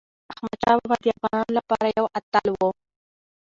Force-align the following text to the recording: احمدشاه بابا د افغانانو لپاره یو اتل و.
احمدشاه 0.33 0.77
بابا 0.79 0.95
د 1.03 1.05
افغانانو 1.17 1.55
لپاره 1.57 1.85
یو 1.97 2.05
اتل 2.19 2.45
و. 2.49 2.61